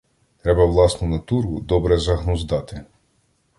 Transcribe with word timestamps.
Треба 0.41 0.65
власну 0.65 1.07
натуру 1.07 1.59
добре 1.61 1.97
загнуздати. 1.97 2.83